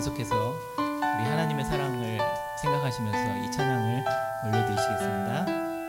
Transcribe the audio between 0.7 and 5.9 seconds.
우리 하나님의 사랑을 생각하시면서 이 찬양을 올려드리시겠습니다.